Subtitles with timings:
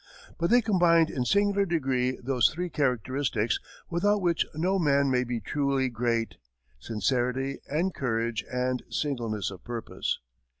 [0.39, 5.39] But they combined in singular degree those three characteristics without which no man may be
[5.39, 6.37] truly great:
[6.79, 10.17] sincerity and courage and singleness of purpose.